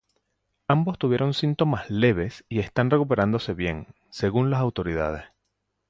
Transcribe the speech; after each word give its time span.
Ambos 0.67 0.97
tuvieron 0.97 1.35
síntomas 1.35 1.87
"leves" 1.91 2.43
y 2.49 2.57
están 2.57 2.89
recuperándose 2.89 3.53
bien, 3.53 3.89
según 4.09 4.49
las 4.49 4.59
autoridades. 4.59 5.25